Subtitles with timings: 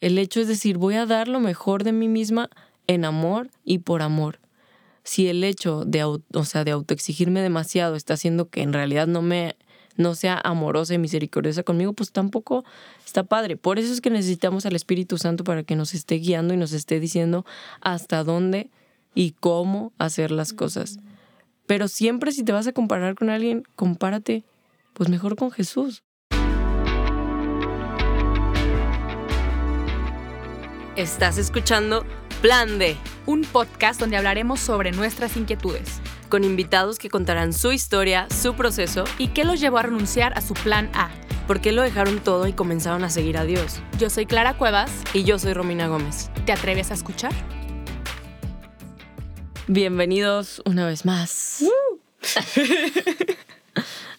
[0.00, 2.50] El hecho es decir, voy a dar lo mejor de mí misma
[2.86, 4.38] en amor y por amor.
[5.04, 9.22] Si el hecho de, o sea, de autoexigirme demasiado está haciendo que en realidad no
[9.22, 9.56] me
[9.96, 12.64] no sea amorosa y misericordiosa conmigo, pues tampoco
[13.04, 13.56] está padre.
[13.56, 16.72] Por eso es que necesitamos al Espíritu Santo para que nos esté guiando y nos
[16.72, 17.44] esté diciendo
[17.80, 18.70] hasta dónde
[19.14, 20.98] y cómo hacer las cosas.
[21.66, 24.44] Pero siempre si te vas a comparar con alguien, compárate
[24.94, 26.02] pues mejor con Jesús.
[30.96, 32.04] Estás escuchando
[32.42, 38.26] Plan D, un podcast donde hablaremos sobre nuestras inquietudes, con invitados que contarán su historia,
[38.28, 41.10] su proceso y qué los llevó a renunciar a su plan A.
[41.46, 43.80] ¿Por qué lo dejaron todo y comenzaron a seguir a Dios?
[44.00, 46.28] Yo soy Clara Cuevas y yo soy Romina Gómez.
[46.44, 47.32] ¿Te atreves a escuchar?
[49.68, 51.64] Bienvenidos una vez más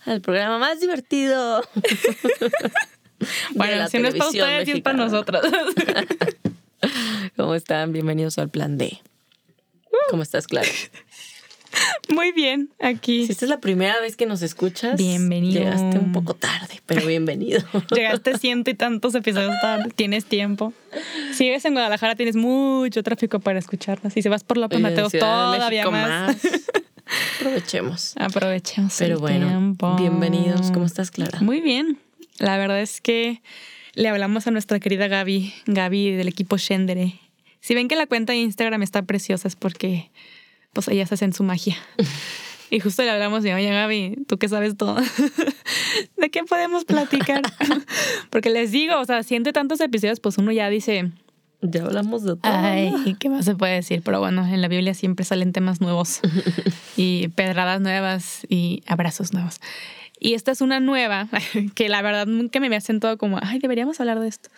[0.06, 1.68] al programa más divertido.
[3.56, 5.44] bueno, si no es para ustedes, es para nosotros.
[7.38, 7.94] ¿Cómo están?
[7.94, 9.00] Bienvenidos al Plan D.
[10.10, 10.68] ¿Cómo estás, Clara?
[12.14, 13.26] Muy bien, aquí.
[13.26, 15.62] Si esta es la primera vez que nos escuchas, bienvenido.
[15.62, 17.62] Llegaste un poco tarde, pero bienvenido.
[17.96, 20.74] Llegaste ciento y tantos episodios tarde, tienes tiempo.
[21.34, 24.18] Si vives en Guadalajara, tienes mucho tráfico para escucharlas.
[24.18, 26.36] Y si vas por López Mateo, todavía más.
[27.40, 28.14] Aprovechemos.
[28.18, 28.96] Aprovechemos.
[28.98, 30.72] Pero bueno, bienvenidos.
[30.72, 31.40] ¿Cómo estás, Clara?
[31.40, 32.00] Muy bien.
[32.38, 33.42] La verdad es que
[33.94, 37.20] le hablamos a nuestra querida Gaby, Gaby del equipo Shendere.
[37.60, 40.12] Si ven que la cuenta de Instagram está preciosa es porque
[40.74, 41.78] pues ellas hacen su magia.
[42.74, 44.96] Y justo le hablamos de, oye Gaby, tú que sabes todo,
[46.18, 47.42] ¿de qué podemos platicar?
[48.30, 51.12] Porque les digo, o sea, siente tantos episodios, pues uno ya dice...
[51.62, 52.40] Ya hablamos de todo.
[52.44, 54.02] Ay, ¿qué más se puede decir?
[54.04, 56.22] Pero bueno, en la Biblia siempre salen temas nuevos
[56.96, 59.60] y pedradas nuevas y abrazos nuevos.
[60.24, 61.28] Y esta es una nueva
[61.76, 64.52] que la verdad nunca me había sentado como, ay, deberíamos hablar de esto.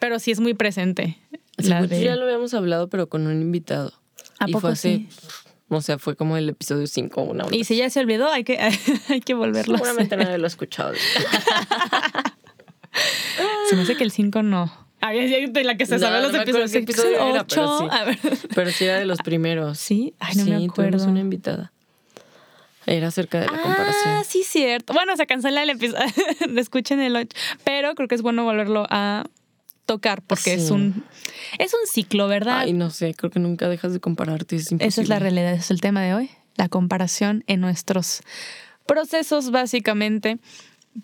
[0.00, 1.18] Pero sí es muy presente.
[1.58, 1.82] Ya
[2.16, 3.92] lo habíamos hablado, pero con un invitado.
[4.40, 5.08] ¿A poco fue sí?
[5.68, 8.58] O sea, fue como el episodio 5 una Y si ya se olvidó, hay que,
[9.08, 10.94] hay que volverlo Seguramente nadie lo ha escuchado.
[13.68, 14.72] se me hace que el 5 no.
[15.02, 16.74] Había de la que se sabe los episodios.
[16.74, 17.84] Episodio era, pero, sí.
[18.54, 19.78] pero sí era de los primeros.
[19.78, 21.04] Sí, ay, no me acuerdo.
[21.06, 21.73] una invitada.
[22.86, 24.14] Era acerca de la comparación.
[24.14, 24.92] Ah, sí, cierto.
[24.92, 26.04] Bueno, se cancela el episodio.
[26.56, 27.28] Escuchen el 8.
[27.64, 29.24] Pero creo que es bueno volverlo a
[29.86, 31.04] tocar porque es un
[31.58, 32.60] es un ciclo, ¿verdad?
[32.60, 35.70] Ay, no sé, creo que nunca dejas de compararte, es Esa es la realidad, es
[35.70, 38.22] el tema de hoy, la comparación en nuestros
[38.86, 40.38] procesos básicamente.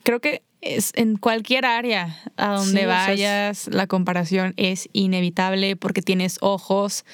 [0.03, 6.39] Creo que es en cualquier área a donde vayas, la comparación es inevitable porque tienes
[6.41, 7.05] ojos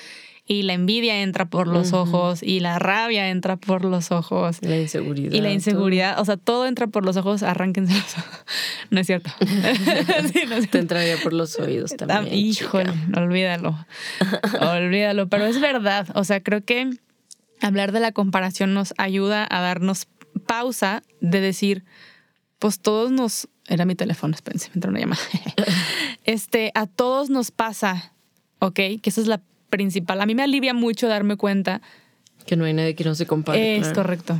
[0.48, 4.58] y la envidia entra por los ojos y la rabia entra por los ojos.
[4.62, 5.32] La inseguridad.
[5.32, 8.44] Y la inseguridad, o sea, todo entra por los ojos, arránquense los ojos.
[8.90, 9.30] No es cierto.
[10.70, 12.36] Te entraría por los oídos ah, también.
[12.36, 13.76] Híjole, olvídalo.
[14.60, 16.90] olvídalo, pero es verdad, o sea, creo que
[17.60, 20.06] hablar de la comparación nos ayuda a darnos
[20.46, 21.84] pausa de decir,
[22.60, 23.48] pues todos nos...
[23.68, 25.22] Era mi teléfono, espérense, me entró una llamada.
[26.22, 28.12] Este, a todos nos pasa,
[28.60, 28.74] ¿ok?
[28.74, 30.20] Que esa es la principal.
[30.20, 31.80] A mí me alivia mucho darme cuenta.
[32.46, 33.76] Que no hay nadie que no se compare.
[33.76, 34.38] Es correcto.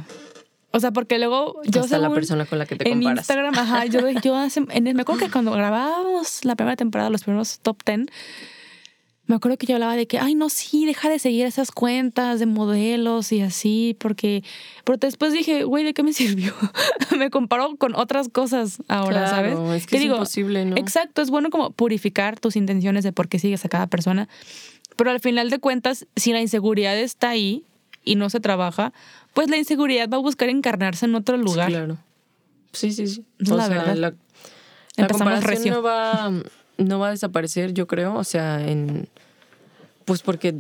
[0.73, 3.13] O sea, porque luego yo Hasta la persona con la que te comparas.
[3.13, 7.23] En Instagram, ajá, yo, yo en, me acuerdo que cuando grabábamos la primera temporada, los
[7.23, 8.07] primeros top 10,
[9.27, 12.39] me acuerdo que yo hablaba de que, ay, no, sí, deja de seguir esas cuentas
[12.39, 14.45] de modelos y así, porque,
[14.85, 16.55] pero después dije, güey, ¿de qué me sirvió?
[17.19, 19.59] me comparo con otras cosas ahora, ¿sabes?
[19.75, 20.77] Es que es imposible, ¿no?
[20.77, 24.29] Exacto, es bueno como purificar tus intenciones de por qué sigues a cada persona,
[24.97, 27.65] pero al final de cuentas, si la inseguridad está ahí
[28.05, 28.93] y no se trabaja,
[29.35, 31.69] pues la inseguridad va a buscar encarnarse en otro lugar.
[31.69, 31.99] Sí, claro.
[32.73, 33.25] Sí, sí, sí.
[33.39, 33.97] la verdad.
[34.97, 36.33] La, comparación no va,
[36.79, 38.15] no va a desaparecer, yo creo.
[38.15, 39.09] O sea, en
[40.07, 40.55] pues porque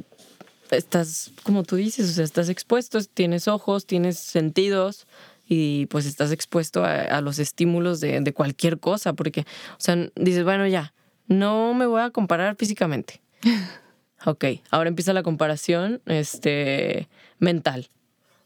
[0.71, 5.07] estás, como tú dices, o sea, estás expuesto, tienes ojos, tienes sentidos
[5.49, 10.43] y pues estás expuesto a, los estímulos de, de, cualquier cosa, porque, o sea, dices,
[10.43, 10.93] bueno, ya,
[11.29, 13.23] no me voy a comparar físicamente.
[14.25, 17.09] Ok, ahora empieza la comparación este,
[17.39, 17.89] mental,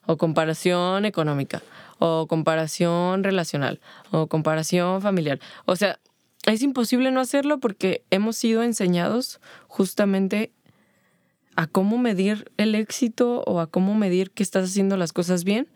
[0.06, 1.62] o comparación económica,
[1.98, 3.80] o comparación relacional,
[4.10, 5.38] o comparación familiar.
[5.66, 5.98] O sea,
[6.46, 10.52] es imposible no hacerlo porque hemos sido enseñados justamente
[11.56, 15.68] a cómo medir el éxito o a cómo medir que estás haciendo las cosas bien,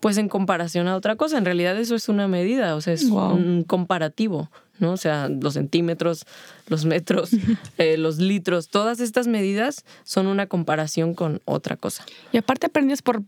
[0.00, 1.38] pues en comparación a otra cosa.
[1.38, 4.92] En realidad eso es una medida, o sea, es un comparativo, ¿no?
[4.92, 6.24] O sea, los centímetros,
[6.66, 7.30] los metros,
[7.78, 12.04] eh, los litros, todas estas medidas son una comparación con otra cosa.
[12.32, 13.22] Y aparte aprendes por,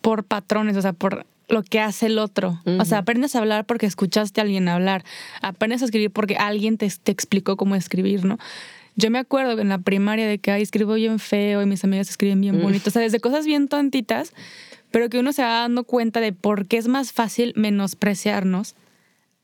[0.00, 2.60] por patrones, o sea, por lo que hace el otro.
[2.78, 5.04] O sea, aprendes a hablar porque escuchaste a alguien hablar.
[5.42, 8.38] Aprendes a escribir porque alguien te, te explicó cómo escribir, ¿no?
[8.94, 12.08] Yo me acuerdo en la primaria de que, ay, escribo bien feo y mis amigas
[12.08, 12.90] escriben bien bonito.
[12.90, 14.32] O sea, desde cosas bien tontitas,
[14.90, 18.74] pero que uno se va dando cuenta de por qué es más fácil menospreciarnos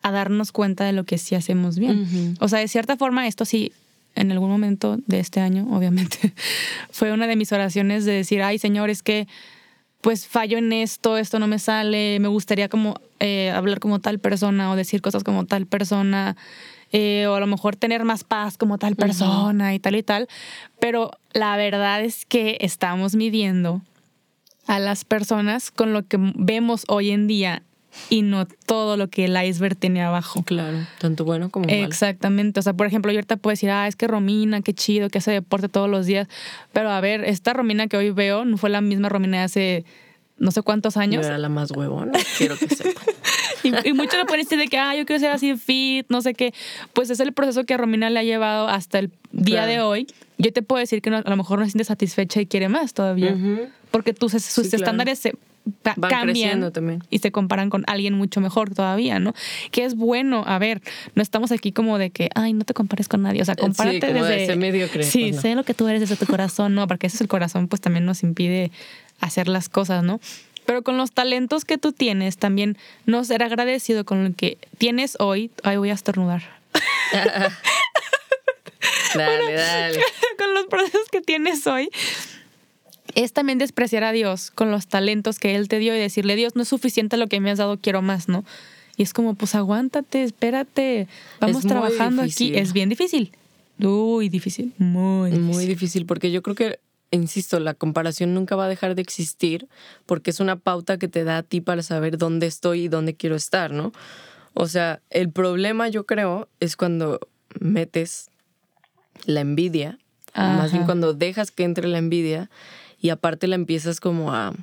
[0.02, 2.36] a darnos cuenta de lo que sí hacemos bien.
[2.40, 3.72] O sea, de cierta forma, esto sí,
[4.14, 6.34] en algún momento de este año, obviamente,
[6.90, 9.26] fue una de mis oraciones de decir, ay, Señor, es que
[10.00, 14.20] pues fallo en esto, esto no me sale, me gustaría como eh, hablar como tal
[14.20, 16.36] persona o decir cosas como tal persona.
[16.90, 20.26] Eh, o a lo mejor tener más paz como tal persona y tal y tal.
[20.80, 23.82] Pero la verdad es que estamos midiendo
[24.66, 27.62] a las personas con lo que vemos hoy en día
[28.10, 30.42] y no todo lo que el iceberg tiene abajo.
[30.42, 31.84] Claro, tanto bueno como malo.
[31.84, 32.60] Exactamente.
[32.60, 35.18] O sea, por ejemplo, yo ahorita puedo decir, ah, es que Romina, qué chido, que
[35.18, 36.28] hace deporte todos los días.
[36.72, 39.84] Pero a ver, esta Romina que hoy veo no fue la misma Romina de hace
[40.38, 41.22] no sé cuántos años.
[41.22, 43.04] Yo era la más huevona, quiero que sepan.
[43.84, 46.54] y, mucho lo ponen de que, ah, yo quiero ser así fit, no sé qué.
[46.92, 50.06] Pues es el proceso que a Romina le ha llevado hasta el día de hoy.
[50.38, 52.94] Yo te puedo decir que a lo mejor no se siente satisfecha y quiere más
[52.94, 53.36] todavía.
[53.90, 55.34] Porque tus, sus estándares se
[56.08, 57.02] cambian también.
[57.10, 59.34] y se comparan con alguien mucho mejor todavía, ¿no?
[59.70, 60.80] Que es bueno, a ver,
[61.14, 64.06] no estamos aquí como de que, ay, no te compares con nadie, o sea, compárate
[64.06, 64.56] sí, desde...
[64.56, 67.28] medio sí, sé lo que tú eres desde tu corazón, no, porque ese es el
[67.28, 68.70] corazón, pues también nos impide
[69.20, 70.20] hacer las cosas, ¿no?
[70.64, 72.76] Pero con los talentos que tú tienes, también
[73.06, 75.50] no ser agradecido con lo que tienes hoy.
[75.62, 76.42] Ay, voy a estornudar.
[79.14, 80.00] dale, dale.
[80.58, 81.90] Los procesos que tienes hoy,
[83.14, 86.56] es también despreciar a Dios con los talentos que Él te dio y decirle, Dios,
[86.56, 88.44] no es suficiente lo que me has dado, quiero más, ¿no?
[88.96, 91.06] Y es como, pues aguántate, espérate,
[91.40, 92.56] vamos trabajando aquí.
[92.56, 93.32] Es bien difícil.
[93.80, 95.46] Uy, difícil, muy difícil.
[95.46, 96.80] Muy difícil, porque yo creo que
[97.10, 99.68] insisto, la comparación nunca va a dejar de existir
[100.06, 103.14] porque es una pauta que te da a ti para saber dónde estoy y dónde
[103.14, 103.92] quiero estar, ¿no?
[104.54, 107.20] O sea, el problema yo creo es cuando
[107.60, 108.30] metes
[109.24, 109.98] la envidia,
[110.38, 112.50] más bien cuando dejas que entre la envidia
[113.00, 114.54] y aparte la empiezas como a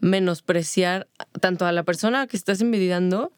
[0.00, 1.08] menospreciar
[1.40, 3.32] tanto a la persona que estás envidiando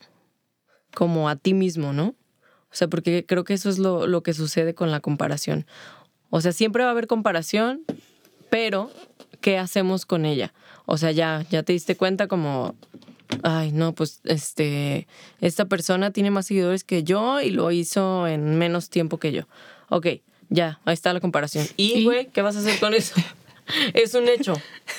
[0.95, 2.15] como a ti mismo, ¿no?
[2.71, 5.67] O sea, porque creo que eso es lo, lo que sucede con la comparación.
[6.31, 7.83] O sea, siempre va a haber comparación,
[8.51, 8.91] pero
[9.41, 10.53] ¿qué hacemos con ella?
[10.87, 12.75] O sea, ya, ya te diste cuenta como,
[13.43, 15.07] ay, no, pues este,
[15.41, 19.43] esta persona tiene más seguidores que yo y lo hizo en menos tiempo que yo.
[19.89, 20.07] Ok,
[20.49, 21.67] ya, ahí está la comparación.
[21.77, 23.15] Y, güey, ¿qué vas a hacer con eso?
[23.95, 24.55] es un hecho,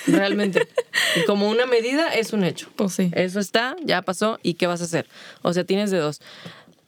[0.05, 0.67] realmente.
[1.15, 2.69] Y como una medida es un hecho.
[2.75, 3.11] Pues sí.
[3.13, 5.07] Eso está, ya pasó, ¿y qué vas a hacer?
[5.41, 6.21] O sea, tienes de dos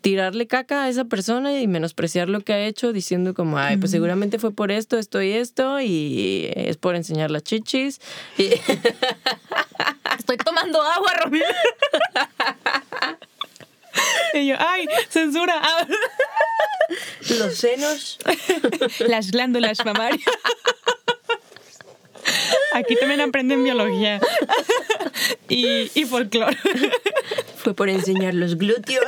[0.02, 3.92] tirarle caca a esa persona y menospreciar lo que ha hecho diciendo como, ay, pues
[3.92, 8.00] seguramente fue por esto, esto y esto y es por enseñar las chichis.
[10.18, 11.46] Estoy tomando agua, Romina.
[14.34, 15.62] y yo, ay, censura.
[17.30, 18.18] Los senos.
[19.00, 20.26] Las glándulas mamarias.
[22.74, 24.20] Aquí también aprenden biología
[25.48, 26.58] y, y folclore.
[27.58, 29.06] Fue por enseñar los glúteos.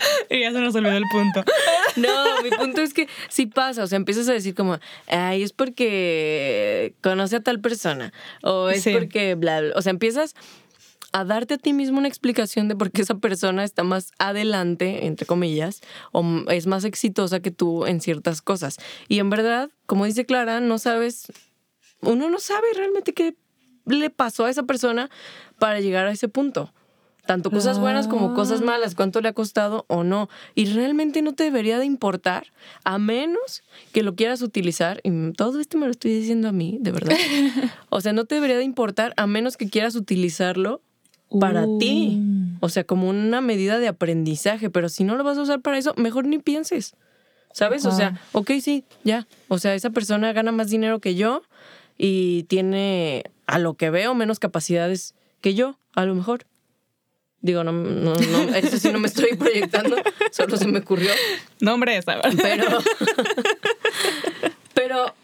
[0.30, 1.44] Y ya se nos olvidó el punto.
[1.96, 5.52] No, mi punto es que si pasa, o sea, empiezas a decir como, ay, es
[5.52, 8.12] porque conoce a tal persona,
[8.42, 10.36] o es porque bla, bla, o sea, empiezas
[11.12, 15.06] a darte a ti mismo una explicación de por qué esa persona está más adelante,
[15.06, 15.80] entre comillas,
[16.12, 18.76] o es más exitosa que tú en ciertas cosas.
[19.08, 21.32] Y en verdad, como dice Clara, no sabes,
[22.00, 23.34] uno no sabe realmente qué
[23.86, 25.10] le pasó a esa persona
[25.58, 26.72] para llegar a ese punto.
[27.26, 30.28] Tanto cosas buenas como cosas malas, cuánto le ha costado o no.
[30.54, 32.48] Y realmente no te debería de importar,
[32.84, 33.62] a menos
[33.92, 35.00] que lo quieras utilizar.
[35.04, 37.16] Y todo esto me lo estoy diciendo a mí, de verdad.
[37.88, 40.80] O sea, no te debería de importar a menos que quieras utilizarlo
[41.38, 42.20] para ti.
[42.60, 44.70] O sea, como una medida de aprendizaje.
[44.70, 46.94] Pero si no lo vas a usar para eso, mejor ni pienses.
[47.52, 47.84] ¿Sabes?
[47.84, 49.26] O sea, ok, sí, ya.
[49.48, 51.42] O sea, esa persona gana más dinero que yo
[51.98, 56.46] y tiene, a lo que veo, menos capacidades que yo, a lo mejor.
[57.42, 59.96] Digo, no, no, no, eso sí no me estoy proyectando,
[60.30, 61.10] solo se me ocurrió.
[61.60, 62.20] No, hombre, esa.
[62.42, 62.78] Pero,
[64.74, 65.14] pero,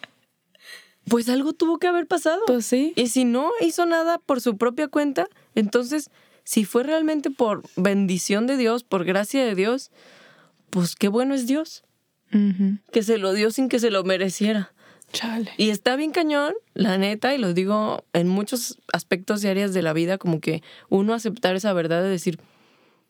[1.09, 2.41] pues algo tuvo que haber pasado.
[2.47, 2.95] Pues sí.
[2.97, 6.11] Y si no hizo nada por su propia cuenta, entonces,
[6.45, 9.91] si fue realmente por bendición de Dios, por gracia de Dios,
[10.71, 11.83] pues qué bueno es Dios.
[12.93, 14.73] Que se lo dio sin que se lo mereciera.
[15.57, 19.83] Y está bien cañón, la neta, y lo digo en muchos aspectos y áreas de
[19.83, 22.39] la vida, como que uno aceptar esa verdad de decir,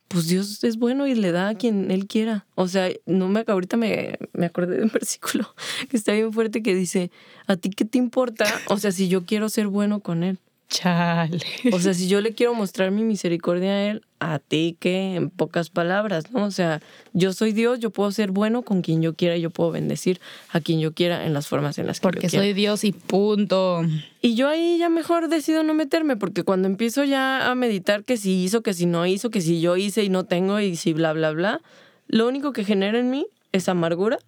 [0.09, 2.47] pues Dios es bueno y le da a quien Él quiera.
[2.55, 5.55] O sea, no me ahorita me, me acordé de un versículo
[5.89, 7.11] que está bien fuerte que dice,
[7.47, 8.47] ¿a ti qué te importa?
[8.69, 10.39] O sea, si yo quiero ser bueno con Él.
[10.69, 11.39] Chale.
[11.73, 15.31] O sea, si yo le quiero mostrar mi misericordia a él, a ti que en
[15.31, 16.45] pocas palabras, ¿no?
[16.45, 16.81] O sea,
[17.13, 20.21] yo soy Dios, yo puedo ser bueno con quien yo quiera, yo puedo bendecir
[20.51, 23.83] a quien yo quiera en las formas en las que porque soy Dios y punto.
[24.21, 28.17] Y yo ahí ya mejor decido no meterme, porque cuando empiezo ya a meditar que
[28.17, 30.93] si hizo, que si no hizo, que si yo hice y no tengo y si
[30.93, 31.61] bla, bla, bla,
[32.09, 34.19] lo único que genera en mí es amargura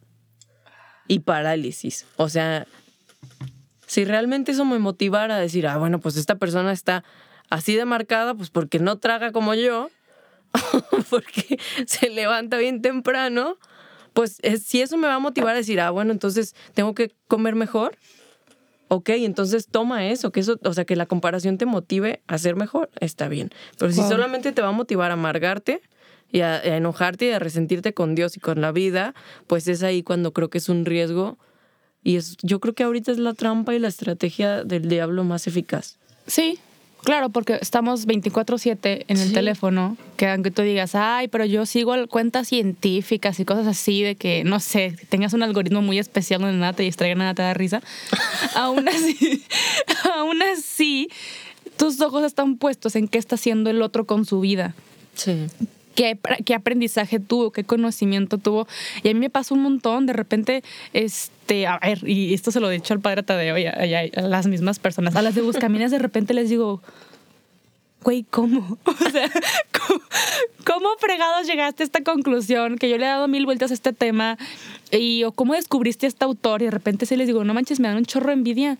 [1.08, 2.06] y parálisis.
[2.16, 2.66] O sea,
[3.88, 7.04] si realmente eso me motivara a decir, ah, bueno, pues esta persona está
[7.48, 9.88] así de marcada, pues porque no traga como yo,
[11.10, 13.56] porque se levanta bien temprano,
[14.12, 17.54] pues si eso me va a motivar a decir, ah, bueno, entonces tengo que comer
[17.54, 17.96] mejor,
[18.88, 22.56] ok, entonces toma eso, que eso, o sea, que la comparación te motive a ser
[22.56, 23.50] mejor, está bien.
[23.78, 25.80] Pero si solamente te va a motivar a amargarte
[26.30, 29.14] y a, a, enojarte y a resentirte con Dios y con la vida,
[29.46, 31.38] pues es ahí cuando creo que es un riesgo
[32.02, 35.46] y es, yo creo que ahorita es la trampa y la estrategia del diablo más
[35.46, 35.96] eficaz.
[36.26, 36.58] Sí,
[37.04, 41.94] Claro, porque estamos 24/7 en el teléfono, que aunque tú digas, ay, pero yo sigo
[42.08, 46.58] cuentas científicas y cosas así de que, no sé, tengas un algoritmo muy especial donde
[46.58, 47.82] nada te distraiga, nada te da risa,
[48.56, 49.44] aún así,
[50.16, 51.08] aún así,
[51.76, 54.74] tus ojos están puestos en qué está haciendo el otro con su vida.
[55.14, 55.46] Sí
[56.44, 58.68] qué, aprendizaje tuvo, qué conocimiento tuvo.
[59.02, 60.62] Y a mí me pasó un montón, de repente,
[60.92, 64.20] este, a ver, y esto se lo he dicho al padre Tadeo y a, a,
[64.22, 66.80] las mismas personas, a las de Buscaminas de repente les digo,
[68.04, 68.78] güey, ¿cómo?
[68.86, 69.28] O sea,
[69.72, 70.00] ¿cómo,
[70.64, 72.78] ¿cómo, fregados llegaste a esta conclusión?
[72.78, 74.38] Que yo le he dado mil vueltas a este tema.
[74.90, 77.80] Y o cómo descubriste a este autor y de repente se les digo, no manches,
[77.80, 78.78] me dan un chorro de envidia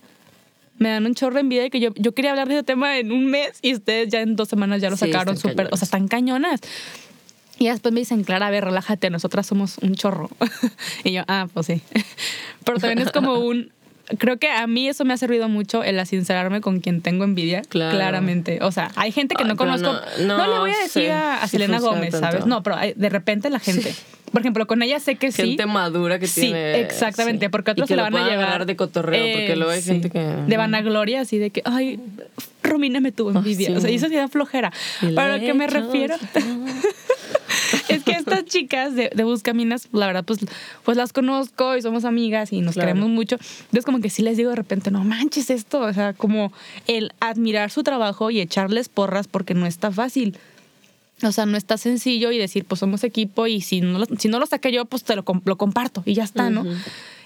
[0.79, 2.97] me dan un chorro de envidia de que yo, yo quería hablar de ese tema
[2.97, 5.83] en un mes y ustedes ya en dos semanas ya lo sacaron súper, o sea,
[5.83, 6.61] están cañonas.
[7.59, 10.29] Y después me dicen, Clara, a ver, relájate, nosotras somos un chorro.
[11.03, 11.81] y yo, ah, pues sí.
[12.63, 13.71] Pero también es como un,
[14.17, 17.61] creo que a mí eso me ha servido mucho el sincerarme con quien tengo envidia,
[17.61, 18.59] claramente.
[18.61, 19.93] O sea, hay gente que no conozco.
[20.21, 22.45] No, le voy a decir a, Selena Gómez, ¿sabes?
[22.45, 23.93] No, pero de repente la gente.
[24.31, 25.41] Por ejemplo, con ella sé que sí.
[25.41, 28.65] Gente madura que sí, Exactamente, porque otros se la van a llevar.
[28.65, 30.19] de cotorreo, porque luego hay gente que.
[30.19, 31.99] De vanagloria, así de que, ay,
[32.63, 33.75] Romina me tuvo envidia.
[33.75, 34.71] O sea, y eso sí da flojera.
[35.15, 36.15] Para lo que me refiero.
[37.89, 40.39] es que estas chicas de, de Buscaminas, la verdad, pues,
[40.83, 43.35] pues las conozco y somos amigas y nos queremos mucho.
[43.35, 45.81] Entonces, como que sí les digo de repente, no manches esto.
[45.81, 46.53] O sea, como
[46.87, 50.37] el admirar su trabajo y echarles porras porque no está fácil.
[51.23, 54.29] O sea, no está sencillo y decir, pues somos equipo y si no lo, si
[54.29, 56.65] no lo saqué yo, pues te lo, lo comparto y ya está, ¿no?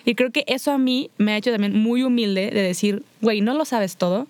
[0.05, 3.41] Y creo que eso a mí me ha hecho también muy humilde de decir, güey,
[3.41, 4.27] no lo sabes todo,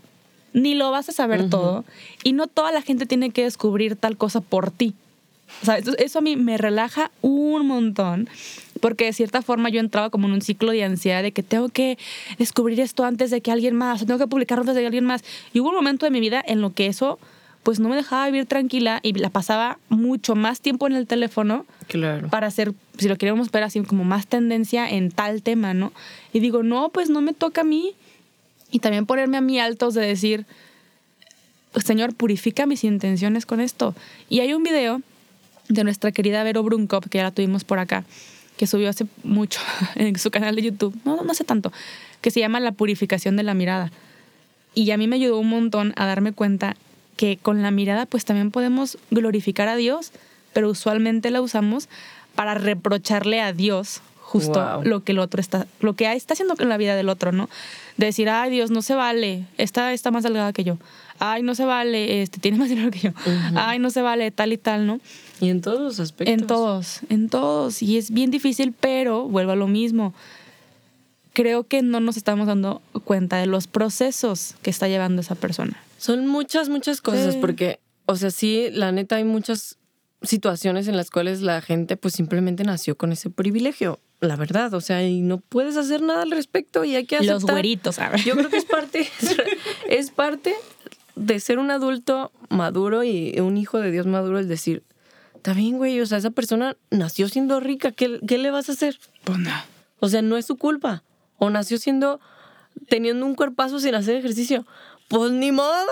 [0.53, 1.83] ni lo vas a saber todo,
[2.23, 4.93] y no toda la gente tiene que descubrir tal cosa por ti.
[5.61, 8.29] O sea, eso, a mí me relaja un montón,
[8.81, 11.69] porque de cierta forma yo entraba como en un ciclo de ansiedad de que tengo
[11.69, 11.97] que
[12.37, 15.23] descubrir esto antes de que alguien más, tengo que publicarlo antes de que alguien más.
[15.53, 17.19] Y hubo un momento de mi vida en lo que eso
[17.63, 21.65] pues no me dejaba vivir tranquila y la pasaba mucho más tiempo en el teléfono
[21.87, 22.27] claro.
[22.27, 25.93] para hacer, si lo queríamos ver así, como más tendencia en tal tema, ¿no?
[26.33, 27.95] Y digo, no, pues no me toca a mí.
[28.69, 30.45] Y también ponerme a mí altos de decir,
[31.81, 33.95] Señor, purifica mis intenciones con esto.
[34.29, 35.01] Y hay un video
[35.69, 38.03] de nuestra querida Vero Brunkop, que ya la tuvimos por acá,
[38.57, 39.59] que subió hace mucho
[39.95, 41.71] en su canal de YouTube, no, no hace tanto,
[42.21, 43.91] que se llama La purificación de la mirada.
[44.75, 46.75] Y a mí me ayudó un montón a darme cuenta
[47.15, 50.11] que con la mirada pues también podemos glorificar a Dios,
[50.51, 51.89] pero usualmente la usamos
[52.35, 54.01] para reprocharle a Dios
[54.33, 57.31] justo lo que el otro está, lo que está haciendo en la vida del otro,
[57.31, 57.49] ¿no?
[57.97, 60.79] De decir, ay Dios, no se vale, esta está más delgada que yo,
[61.19, 63.11] ay, no se vale, este tiene más dinero que yo,
[63.55, 64.99] ay, no se vale, tal y tal, ¿no?
[65.39, 66.33] Y en todos los aspectos.
[66.33, 67.81] En todos, en todos.
[67.81, 70.13] Y es bien difícil, pero vuelvo a lo mismo.
[71.33, 75.81] Creo que no nos estamos dando cuenta de los procesos que está llevando esa persona.
[75.97, 79.77] Son muchas, muchas cosas, porque, o sea, sí, la neta hay muchas
[80.21, 84.81] situaciones en las cuales la gente pues simplemente nació con ese privilegio, la verdad, o
[84.81, 87.35] sea, y no puedes hacer nada al respecto y hay que aceptar.
[87.35, 88.23] Los güeritos, ¿sabes?
[88.23, 89.07] Yo creo que es parte,
[89.89, 90.55] es parte
[91.15, 94.83] de ser un adulto maduro y un hijo de Dios maduro, es decir,
[95.35, 98.71] está bien, güey, o sea, esa persona nació siendo rica, ¿qué, qué le vas a
[98.71, 98.99] hacer?
[99.23, 99.39] Pues
[99.99, 101.03] O sea, no es su culpa.
[101.37, 102.21] O nació siendo,
[102.87, 104.65] teniendo un cuerpazo sin hacer ejercicio.
[105.09, 105.91] Pues ni modo.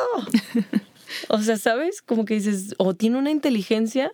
[1.28, 2.02] o sea, ¿sabes?
[2.02, 4.14] Como que dices, o tiene una inteligencia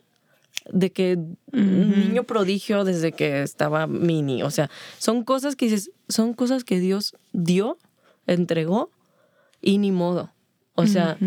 [0.72, 1.20] de que
[1.54, 4.44] un niño prodigio desde que estaba mini.
[4.44, 7.78] O sea, son cosas que dices, son cosas que Dios dio,
[8.26, 8.90] entregó
[9.62, 10.32] y ni modo.
[10.78, 11.18] O sea,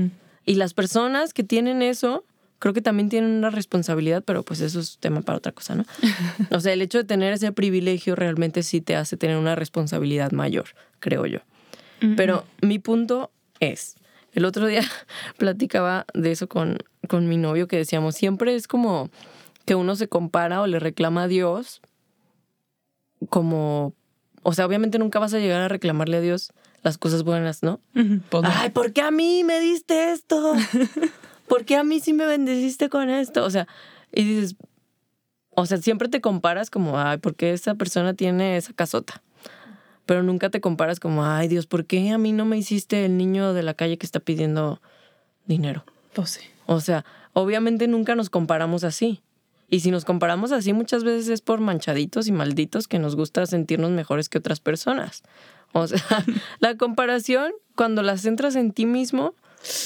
[0.47, 2.25] y las personas que tienen eso,
[2.61, 5.85] creo que también tienen una responsabilidad, pero pues eso es tema para otra cosa, ¿no?
[6.51, 10.31] O sea, el hecho de tener ese privilegio realmente sí te hace tener una responsabilidad
[10.31, 10.67] mayor,
[11.01, 11.41] creo yo.
[12.17, 13.97] Pero mi punto es,
[14.33, 14.83] el otro día
[15.37, 16.79] platicaba de eso con,
[17.09, 19.11] con mi novio que decíamos, siempre es como
[19.67, 21.83] que uno se compara o le reclama a Dios
[23.29, 23.95] como,
[24.43, 27.81] o sea, obviamente nunca vas a llegar a reclamarle a Dios las cosas buenas, ¿no?
[28.31, 30.55] Pues Ay, ¿por qué a mí me diste esto?
[31.49, 33.45] ¿Por qué a mí sí me bendeciste con esto?
[33.45, 33.67] O sea,
[34.13, 34.57] y dices,
[35.51, 39.23] o sea, siempre te comparas como, ay, ¿por qué esa persona tiene esa casota?
[40.07, 43.17] Pero nunca te comparas como, ay, Dios, ¿por qué a mí no me hiciste el
[43.17, 44.81] niño de la calle que está pidiendo
[45.47, 45.85] dinero?
[46.15, 46.41] Pues sí.
[46.67, 49.23] O sea, obviamente nunca nos comparamos así.
[49.69, 53.47] Y si nos comparamos así, muchas veces es por manchaditos y malditos que nos gusta
[53.47, 55.23] sentirnos mejores que otras personas.
[55.73, 56.01] O sea,
[56.61, 59.35] la comparación, cuando la centras en ti mismo,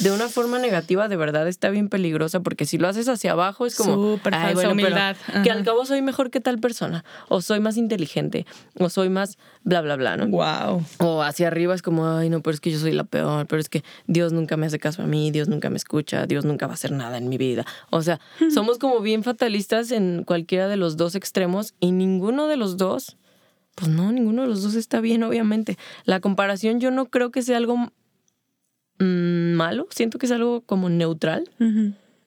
[0.00, 3.66] de una forma negativa de verdad está bien peligrosa porque si lo haces hacia abajo
[3.66, 5.16] es como Súper falsa humildad.
[5.42, 8.46] que al cabo soy mejor que tal persona o soy más inteligente
[8.78, 10.28] o soy más bla bla bla, ¿no?
[10.28, 10.84] Wow.
[10.98, 13.60] O hacia arriba es como, ay, no, pero es que yo soy la peor, pero
[13.60, 16.66] es que Dios nunca me hace caso a mí, Dios nunca me escucha, Dios nunca
[16.66, 17.66] va a hacer nada en mi vida.
[17.90, 18.20] O sea,
[18.54, 23.16] somos como bien fatalistas en cualquiera de los dos extremos y ninguno de los dos
[23.74, 25.78] pues no, ninguno de los dos está bien, obviamente.
[26.04, 27.90] La comparación yo no creo que sea algo
[28.98, 31.50] Mm, malo, siento que es algo como neutral.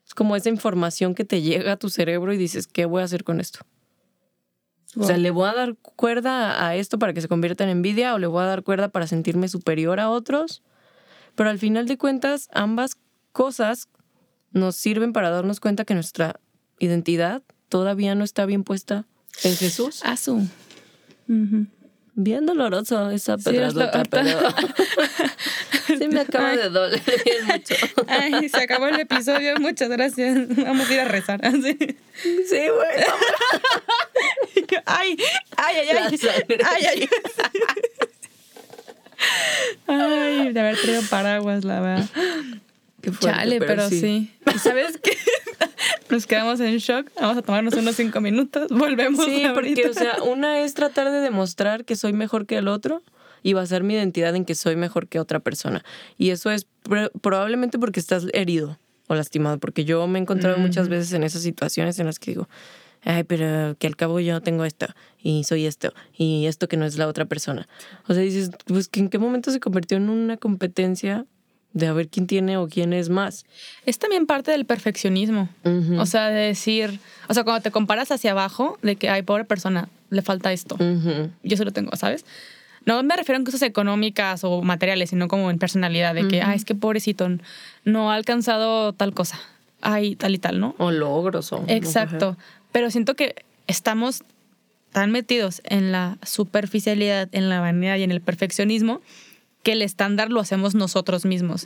[0.05, 3.05] Es como esa información que te llega a tu cerebro y dices, ¿qué voy a
[3.05, 3.59] hacer con esto?
[4.95, 8.15] O sea, ¿le voy a dar cuerda a esto para que se convierta en envidia
[8.15, 10.63] o le voy a dar cuerda para sentirme superior a otros?
[11.35, 12.97] Pero al final de cuentas, ambas
[13.31, 13.89] cosas
[14.51, 16.39] nos sirven para darnos cuenta que nuestra
[16.79, 19.05] identidad todavía no está bien puesta
[19.43, 20.01] en Jesús.
[22.19, 24.39] Bien doloroso esa pedradota, sí, pero
[25.99, 27.75] sí me acaba de doler bien mucho.
[28.07, 30.47] Ay, se acabó el episodio, muchas gracias.
[30.55, 31.39] Vamos a ir a rezar.
[31.61, 31.77] Sí,
[32.49, 33.05] sí bueno.
[34.85, 35.15] Ay,
[35.57, 36.19] ay, ay, ay.
[36.65, 37.09] Ay, ay.
[39.85, 42.09] Ay, de haber traído paraguas, la verdad.
[43.03, 44.33] Fuerte, Chale, pero, sí.
[44.53, 45.15] ¿Y sabes qué?
[46.09, 47.09] Nos quedamos en shock.
[47.19, 48.67] Vamos a tomarnos unos cinco minutos.
[48.71, 49.25] Volvemos.
[49.25, 53.03] Sí, porque, o sea, una es tratar de demostrar que soy mejor que el otro
[53.43, 55.83] y basar mi identidad en que soy mejor que otra persona.
[56.17, 56.67] Y eso es
[57.21, 61.41] probablemente porque estás herido o lastimado, porque yo me he encontrado muchas veces en esas
[61.41, 62.49] situaciones en las que digo,
[63.03, 64.87] ay, pero que al cabo yo tengo esto
[65.21, 67.67] y soy esto y esto que no es la otra persona.
[68.07, 71.25] O sea, dices, pues que en qué momento se convirtió en una competencia
[71.73, 73.45] de a ver quién tiene o quién es más.
[73.85, 75.49] Es también parte del perfeccionismo.
[75.97, 79.45] O sea, de decir, o sea, cuando te comparas hacia abajo, de que, ay, pobre
[79.45, 80.77] persona, le falta esto.
[81.43, 82.25] Yo se lo tengo, ¿sabes?
[82.85, 86.55] No me refiero a cosas económicas o materiales, sino como en personalidad, de que, ay,
[86.55, 87.29] es que pobrecito,
[87.83, 89.39] no ha alcanzado tal cosa.
[89.81, 90.73] Ay, tal y tal, ¿no?
[90.77, 91.51] O logros.
[91.51, 92.37] O Exacto.
[92.71, 93.35] Pero siento que
[93.67, 94.23] estamos
[94.91, 99.01] tan metidos en la superficialidad, en la vanidad y en el perfeccionismo
[99.63, 101.65] que el estándar lo hacemos nosotros mismos.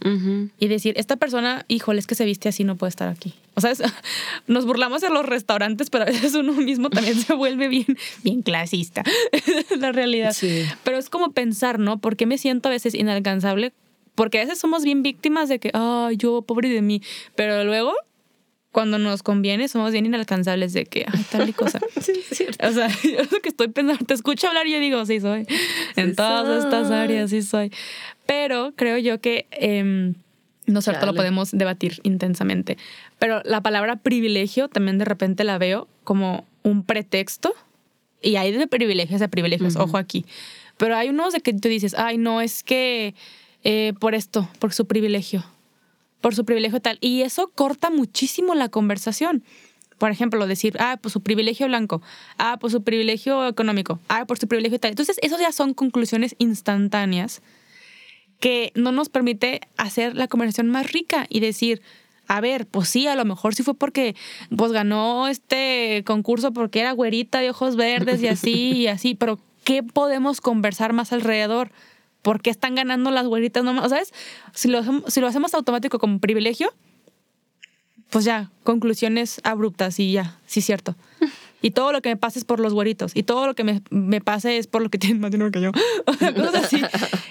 [0.57, 3.33] Y decir, esta persona, híjole, es que se viste así, no puede estar aquí.
[3.55, 3.73] O sea,
[4.47, 8.41] nos burlamos en los restaurantes, pero a veces uno mismo también se vuelve bien, bien
[8.41, 9.03] clasista.
[9.77, 10.35] la realidad.
[10.83, 11.99] Pero es como pensar, ¿no?
[11.99, 13.73] ¿Por qué me siento a veces inalcanzable?
[14.15, 17.01] Porque a veces somos bien víctimas de que, ay, yo, pobre de mí.
[17.35, 17.93] Pero luego
[18.71, 21.79] cuando nos conviene somos bien inalcanzables de que, ay, tal y cosa.
[22.01, 25.19] sí, O sea, yo lo que estoy pensando, te escucho hablar y yo digo, sí
[25.19, 25.45] soy.
[25.95, 27.71] en todas estas áreas sí soy.
[28.25, 30.13] Pero creo yo que, eh,
[30.65, 32.77] no cierto, lo podemos debatir intensamente.
[33.19, 37.53] Pero la palabra privilegio también de repente la veo como un pretexto.
[38.21, 40.25] Y hay de privilegios a privilegios, ojo aquí.
[40.77, 43.15] Pero hay unos de que tú dices, ay, no, es que
[43.63, 45.43] eh, por esto, por su privilegio
[46.21, 46.97] por su privilegio tal.
[47.01, 49.43] Y eso corta muchísimo la conversación.
[49.97, 52.01] Por ejemplo, decir, ah, pues su privilegio blanco,
[52.37, 54.91] ah, pues su privilegio económico, ah, por su privilegio tal.
[54.91, 57.41] Entonces, eso ya son conclusiones instantáneas
[58.39, 61.83] que no nos permite hacer la conversación más rica y decir,
[62.27, 64.15] a ver, pues sí, a lo mejor sí fue porque
[64.55, 69.37] pues ganó este concurso porque era güerita de ojos verdes y así y así, pero
[69.63, 71.71] ¿qué podemos conversar más alrededor?
[72.21, 73.89] ¿Por qué están ganando las güeritas nomás?
[73.89, 74.13] ¿Sabes?
[74.53, 76.73] Si lo, si lo hacemos automático como privilegio,
[78.09, 80.95] pues ya, conclusiones abruptas y ya, sí, cierto.
[81.61, 83.11] Y todo lo que me pase es por los güeritos.
[83.15, 85.61] Y todo lo que me, me pase es por lo que tienen más dinero que
[85.61, 85.71] yo.
[86.05, 86.81] Cosas así.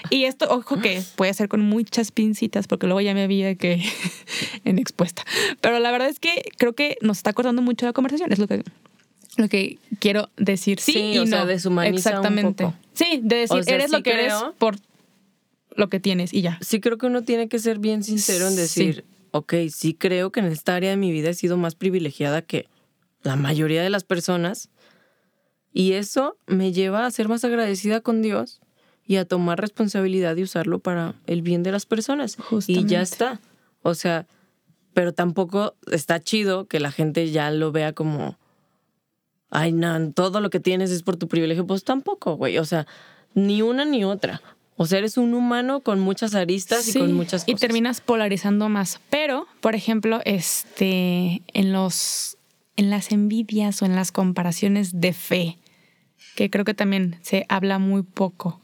[0.09, 3.83] Y esto, ojo que puede ser con muchas pincitas, porque luego ya me vi que
[4.65, 5.25] en expuesta.
[5.61, 8.33] Pero la verdad es que creo que nos está cortando mucho la conversación.
[8.33, 8.63] Es lo que
[9.37, 10.81] lo que quiero decir.
[10.81, 11.27] Sí, y o no.
[11.29, 12.65] sea, deshumaniza Exactamente.
[12.65, 12.85] Un poco.
[12.93, 14.77] Sí, de decir, eres lo que eres por
[15.77, 16.59] lo que tienes y ya.
[16.61, 20.41] Sí, creo que uno tiene que ser bien sincero en decir, ok, sí creo que
[20.41, 22.69] en esta área de mi vida he sido más privilegiada que
[23.23, 24.69] la mayoría de las personas.
[25.73, 28.61] Y eso me lleva a ser más agradecida con Dios
[29.07, 32.37] y a tomar responsabilidad y usarlo para el bien de las personas.
[32.67, 33.41] Y ya está.
[33.83, 34.27] O sea,
[34.95, 38.37] pero tampoco está chido que la gente ya lo vea como,
[39.51, 41.67] ay, no, todo lo que tienes es por tu privilegio.
[41.67, 42.59] Pues tampoco, güey.
[42.59, 42.87] O sea,
[43.35, 44.41] ni una ni otra.
[44.77, 47.49] O sea, eres un humano con muchas aristas y con muchas cosas.
[47.49, 49.01] Y terminas polarizando más.
[49.11, 52.39] Pero, por ejemplo, este, en los,
[52.77, 55.59] en las envidias o en las comparaciones de fe,
[56.35, 58.61] que creo que también se habla muy poco,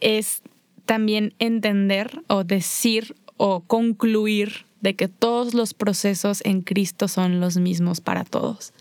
[0.00, 0.42] es
[0.86, 7.56] también entender o decir o concluir de que todos los procesos en Cristo son los
[7.56, 8.72] mismos para todos.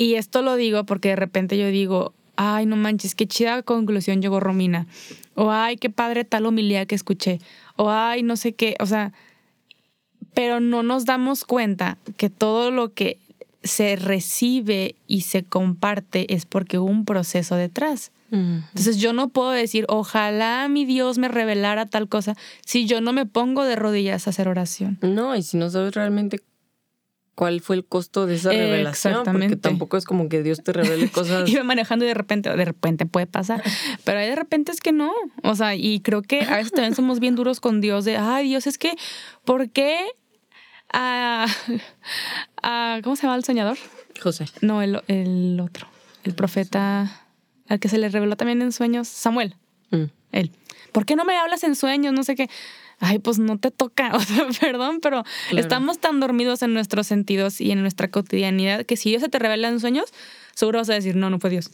[0.00, 4.22] Y esto lo digo porque de repente yo digo, ay, no manches, qué chida conclusión
[4.22, 4.86] llegó Romina.
[5.34, 7.38] O ay, qué padre tal homilía que escuché.
[7.76, 8.76] O ay, no sé qué.
[8.80, 9.12] O sea,
[10.32, 13.18] pero no nos damos cuenta que todo lo que
[13.62, 18.10] se recibe y se comparte es porque hubo un proceso detrás.
[18.32, 23.12] Entonces yo no puedo decir, ojalá mi Dios me revelara tal cosa si yo no
[23.12, 24.98] me pongo de rodillas a hacer oración.
[25.02, 26.40] No, y si no sabes realmente
[27.40, 31.08] cuál fue el costo de esa revelación, porque tampoco es como que Dios te revele
[31.10, 31.48] cosas.
[31.48, 33.62] Iba manejando y de repente, de repente puede pasar,
[34.04, 35.10] pero hay de repente es que no.
[35.42, 38.48] O sea, y creo que a veces también somos bien duros con Dios de, ay
[38.48, 38.94] Dios, es que,
[39.46, 40.00] ¿por qué
[40.92, 41.46] a,
[43.02, 43.78] ¿cómo se llama el soñador?
[44.20, 44.44] José.
[44.60, 45.86] No, el, el otro,
[46.24, 47.24] el profeta
[47.68, 49.56] al que se le reveló también en sueños, Samuel.
[49.92, 50.04] Mm.
[50.32, 50.50] Él.
[50.92, 52.12] ¿Por qué no me hablas en sueños?
[52.12, 52.48] No sé qué
[53.00, 55.24] ay, pues no te toca, o sea, perdón, pero
[55.56, 59.38] estamos tan dormidos en nuestros sentidos y en nuestra cotidianidad que si Dios se te
[59.38, 60.12] revela en sueños,
[60.54, 61.70] seguro vas a decir, no, no fue Dios.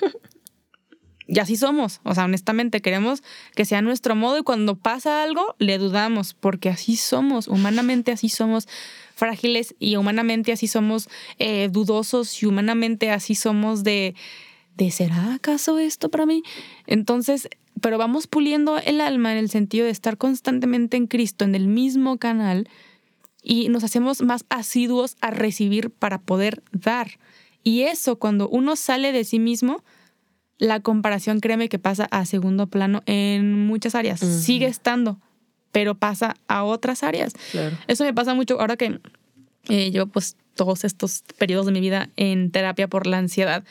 [1.26, 3.22] y así somos, o sea, honestamente queremos
[3.54, 8.28] que sea nuestro modo y cuando pasa algo le dudamos, porque así somos, humanamente así
[8.28, 8.66] somos
[9.14, 14.14] frágiles y humanamente así somos eh, dudosos y humanamente así somos de,
[14.76, 16.42] de, ¿será acaso esto para mí?
[16.86, 21.54] Entonces, pero vamos puliendo el alma en el sentido de estar constantemente en Cristo, en
[21.54, 22.68] el mismo canal,
[23.42, 27.18] y nos hacemos más asiduos a recibir para poder dar.
[27.62, 29.82] Y eso, cuando uno sale de sí mismo,
[30.58, 34.20] la comparación, créeme que pasa a segundo plano en muchas áreas.
[34.20, 35.18] Sigue estando,
[35.72, 37.32] pero pasa a otras áreas.
[37.86, 39.00] Eso me pasa mucho ahora que
[39.68, 43.64] eh, llevo pues todos estos periodos de mi vida en terapia por la ansiedad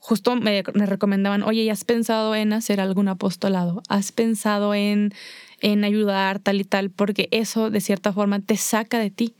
[0.00, 3.82] justo me, recomendaban, oye, ¿y has pensado en hacer algún apostolado?
[3.88, 5.12] ¿Has pensado en,
[5.60, 6.90] en ayudar tal y tal?
[6.90, 9.34] Porque eso de cierta forma te saca de ti.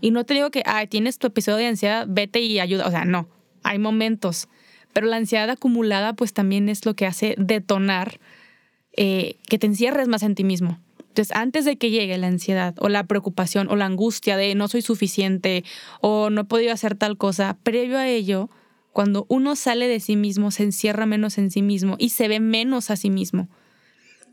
[0.00, 2.86] Y no te digo que, ay, tienes tu episodio de ansiedad, vete y ayuda.
[2.86, 3.26] O sea, no,
[3.64, 4.46] hay momentos.
[4.92, 8.20] Pero la ansiedad acumulada pues también es lo que hace detonar
[8.96, 10.78] eh, que te encierres más en ti mismo.
[11.08, 14.68] Entonces, antes de que llegue la ansiedad o la preocupación o la angustia de no
[14.68, 15.64] soy suficiente
[16.00, 18.50] o no he podido hacer tal cosa, previo a ello,
[18.98, 22.40] cuando uno sale de sí mismo, se encierra menos en sí mismo y se ve
[22.40, 23.48] menos a sí mismo.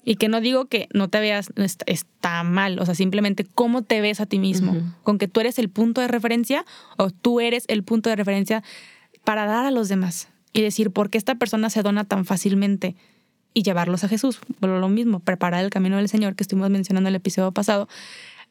[0.04, 1.54] Y que no digo que no te veas,
[1.86, 5.60] está mal, o sea, simplemente cómo te ves a ti mismo, con que tú eres
[5.60, 6.65] el punto de referencia
[6.97, 8.63] o tú eres el punto de referencia
[9.23, 12.95] para dar a los demás y decir, ¿por qué esta persona se dona tan fácilmente?
[13.54, 17.08] Y llevarlos a Jesús, por lo mismo, preparar el camino del Señor que estuvimos mencionando
[17.08, 17.88] en el episodio pasado.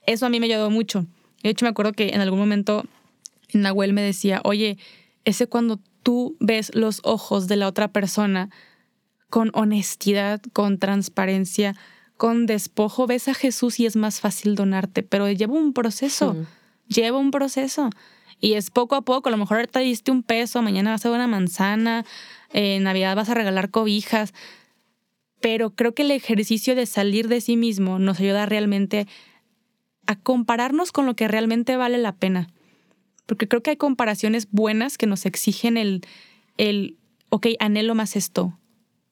[0.07, 1.07] Eso a mí me ayudó mucho.
[1.43, 2.85] De hecho, me acuerdo que en algún momento
[3.53, 4.79] Nahuel me decía, oye,
[5.25, 8.51] ese cuando tú ves los ojos de la otra persona
[9.29, 11.75] con honestidad, con transparencia,
[12.17, 16.37] con despojo, ves a Jesús y es más fácil donarte, pero lleva un proceso,
[16.87, 17.91] lleva un proceso.
[18.39, 21.09] Y es poco a poco, a lo mejor ahorita diste un peso, mañana vas a
[21.09, 22.05] dar una manzana,
[22.53, 24.35] en Navidad vas a regalar cobijas,
[25.41, 29.09] pero creo que el ejercicio de salir de sí mismo nos ayuda realmente
[30.07, 32.49] a compararnos con lo que realmente vale la pena
[33.27, 36.03] porque creo que hay comparaciones buenas que nos exigen el,
[36.59, 36.97] el
[37.29, 38.59] ok, anhelo más esto,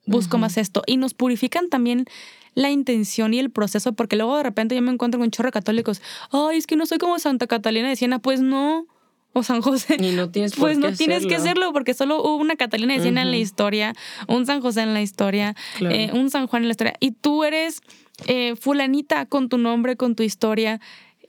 [0.06, 2.06] busco más esto, y nos purifican también
[2.54, 6.02] la intención y el proceso, porque luego de repente yo me encuentro con chorro católicos,
[6.30, 8.86] ay, es que no soy como Santa Catalina de Siena, pues no,
[9.32, 9.96] o San José.
[9.98, 13.22] Y no tienes Pues no tienes que hacerlo porque solo hubo una Catalina de Siena
[13.22, 13.94] en la historia,
[14.28, 16.94] un San José en la historia, eh, un San Juan en la historia.
[17.00, 17.80] Y tú eres
[18.26, 20.80] eh, fulanita con tu nombre, con tu historia.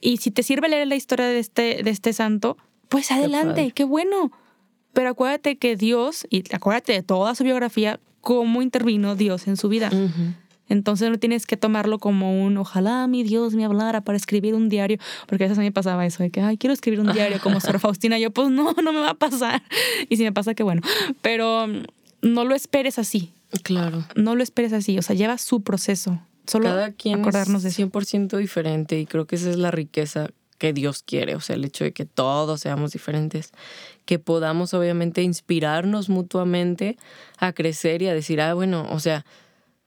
[0.01, 2.57] Y si te sirve leer la historia de este, de este santo,
[2.93, 4.31] pues adelante, qué, bueno.
[4.93, 9.67] Pero acuérdate que Dios, y acuérdate de toda su biografía, cómo intervino Dios en su
[9.67, 9.89] vida.
[10.69, 14.69] Entonces no tienes que tomarlo como un ojalá mi Dios me hablara para escribir un
[14.69, 17.11] diario, porque a veces a mí me pasaba eso de que, ay, quiero escribir un
[17.11, 18.19] diario como Sor Faustina.
[18.19, 19.63] Yo, pues no, no me va a pasar.
[20.07, 20.83] Y si me pasa, qué bueno.
[21.23, 21.65] Pero
[22.21, 23.33] no lo esperes así.
[23.63, 24.05] Claro.
[24.15, 24.99] No lo esperes así.
[24.99, 26.21] O sea, lleva su proceso.
[26.45, 30.29] solo Cada quien acordarnos es de 100% diferente y creo que esa es la riqueza
[30.55, 33.51] que Dios quiere, o sea, el hecho de que todos seamos diferentes,
[34.05, 36.97] que podamos obviamente inspirarnos mutuamente
[37.37, 39.25] a crecer y a decir, ah, bueno, o sea,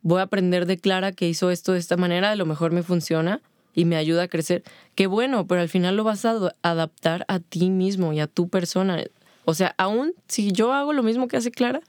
[0.02, 2.82] voy a aprender de Clara que hizo esto de esta manera, a lo mejor me
[2.82, 3.40] funciona
[3.74, 4.64] y me ayuda a crecer.
[4.94, 8.48] Qué bueno, pero al final lo vas a adaptar a ti mismo y a tu
[8.48, 9.02] persona.
[9.44, 11.80] O sea, aún si yo hago lo mismo que hace Clara,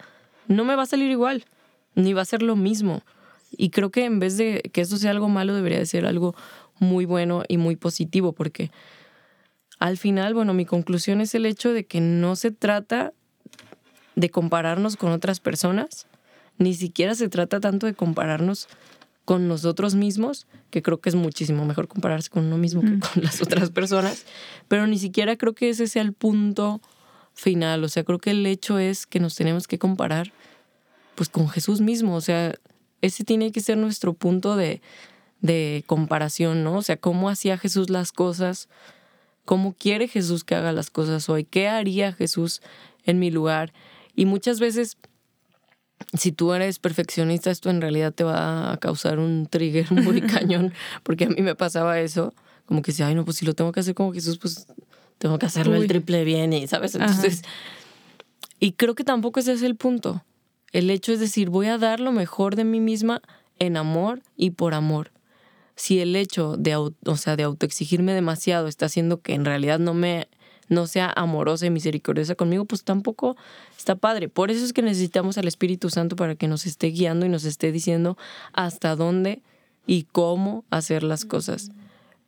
[0.47, 1.45] no me va a salir igual,
[1.95, 3.03] ni va a ser lo mismo.
[3.51, 6.35] Y creo que en vez de que eso sea algo malo, debería de ser algo
[6.79, 8.71] muy bueno y muy positivo, porque
[9.79, 13.13] al final, bueno, mi conclusión es el hecho de que no se trata
[14.15, 16.07] de compararnos con otras personas,
[16.57, 18.67] ni siquiera se trata tanto de compararnos
[19.25, 23.23] con nosotros mismos, que creo que es muchísimo mejor compararse con uno mismo que con
[23.23, 24.25] las otras personas,
[24.67, 26.81] pero ni siquiera creo que ese sea el punto
[27.33, 30.31] final, o sea, creo que el hecho es que nos tenemos que comparar
[31.15, 32.55] pues con Jesús mismo, o sea,
[33.01, 34.81] ese tiene que ser nuestro punto de,
[35.41, 36.77] de comparación, ¿no?
[36.77, 38.69] O sea, cómo hacía Jesús las cosas,
[39.45, 42.61] cómo quiere Jesús que haga las cosas hoy, qué haría Jesús
[43.05, 43.73] en mi lugar.
[44.15, 44.97] Y muchas veces,
[46.13, 50.73] si tú eres perfeccionista, esto en realidad te va a causar un trigger muy cañón,
[51.03, 52.33] porque a mí me pasaba eso,
[52.65, 54.67] como que si, ay, no, pues si lo tengo que hacer como Jesús, pues
[55.17, 57.43] tengo que hacerlo el triple bien, y sabes, entonces...
[58.59, 60.23] Y creo que tampoco ese es el punto.
[60.71, 63.21] El hecho es decir, voy a dar lo mejor de mí misma
[63.59, 65.11] en amor y por amor
[65.77, 69.93] si el hecho de, o sea, de autoexigirme demasiado está haciendo que en realidad no
[69.93, 70.27] me
[70.69, 73.37] no sea amorosa y misericordiosa conmigo, pues tampoco
[73.77, 74.27] está padre.
[74.27, 77.45] Por eso es que necesitamos al Espíritu Santo para que nos esté guiando y nos
[77.45, 78.17] esté diciendo
[78.51, 79.41] hasta dónde
[79.85, 81.71] y cómo hacer las cosas.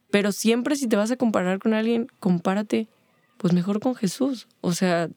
[0.10, 2.88] Pero siempre si te vas a comparar con alguien, compárate
[3.36, 4.48] pues mejor con Jesús.
[4.62, 5.10] O sea,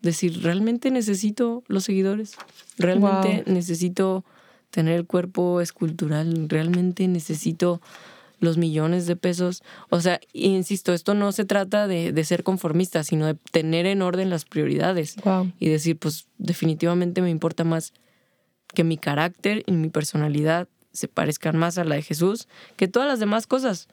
[0.00, 2.36] decir, realmente necesito los seguidores,
[2.78, 4.24] realmente necesito
[4.70, 7.80] tener el cuerpo escultural, realmente necesito
[8.40, 9.62] los millones de pesos.
[9.90, 14.30] O sea, insisto, esto no se trata de, ser conformista, sino de tener en orden
[14.30, 15.16] las prioridades
[15.58, 17.92] y decir, pues definitivamente me importa más
[18.74, 23.08] que mi carácter y mi personalidad se parezcan más a la de Jesús que todas
[23.08, 23.88] las demás cosas.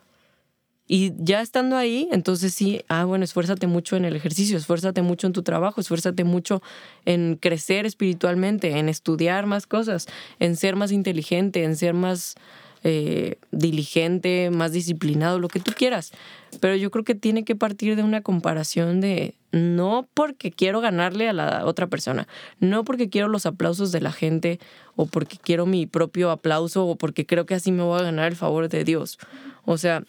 [0.87, 5.27] Y ya estando ahí, entonces sí, ah, bueno, esfuérzate mucho en el ejercicio, esfuérzate mucho
[5.27, 6.61] en tu trabajo, esfuérzate mucho
[7.05, 10.07] en crecer espiritualmente, en estudiar más cosas,
[10.39, 12.35] en ser más inteligente, en ser más
[12.83, 16.13] eh, diligente, más disciplinado, lo que tú quieras.
[16.61, 21.27] Pero yo creo que tiene que partir de una comparación de no porque quiero ganarle
[21.27, 24.59] a la otra persona, no porque quiero los aplausos de la gente
[24.95, 28.27] o porque quiero mi propio aplauso o porque creo que así me voy a ganar
[28.27, 29.17] el favor de Dios.
[29.65, 30.03] O sea,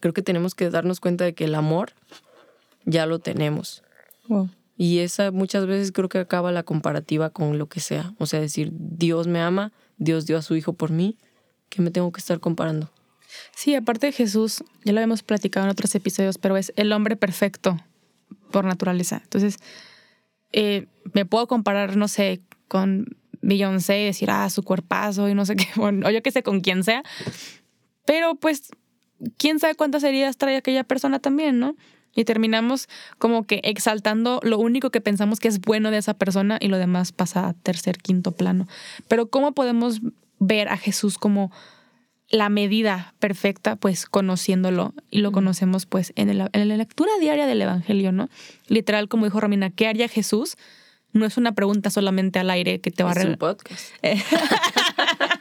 [0.00, 1.92] creo que tenemos que darnos cuenta de que el amor
[2.84, 3.82] ya lo tenemos.
[4.76, 8.14] Y esa muchas veces creo que acaba la comparativa con lo que sea.
[8.18, 11.18] O sea, decir, Dios me ama, Dios dio a su hijo por mí,
[11.68, 12.90] ¿qué me tengo que estar comparando?
[13.54, 17.16] Sí, aparte de Jesús, ya lo hemos platicado en otros episodios, pero es el hombre
[17.16, 17.78] perfecto
[18.50, 19.20] por naturaleza.
[19.22, 19.56] Entonces,
[20.52, 23.06] eh, me puedo comparar, no sé, con
[23.42, 26.60] Beyoncé y decir, ah, su cuerpazo y no sé qué, o yo qué sé, con
[26.60, 27.02] quien sea.
[28.06, 28.70] Pero pues
[29.36, 31.76] quién sabe cuántas heridas trae aquella persona también, ¿no?
[32.14, 36.58] Y terminamos como que exaltando lo único que pensamos que es bueno de esa persona
[36.60, 38.66] y lo demás pasa a tercer, quinto plano.
[39.06, 40.00] Pero ¿cómo podemos
[40.38, 41.52] ver a Jesús como
[42.28, 43.76] la medida perfecta?
[43.76, 48.28] Pues conociéndolo y lo conocemos pues en, la lectura diaria del Evangelio, ¿no?
[48.66, 50.56] Literal, como dijo Romina, ¿qué haría Jesús?
[51.12, 53.14] No es una pregunta solamente al aire que te va a...
[53.14, 53.92] Es un podcast.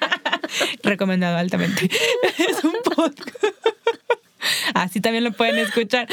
[0.83, 1.89] Recomendado altamente.
[2.37, 3.55] es un podcast.
[4.73, 6.07] Así también lo pueden escuchar.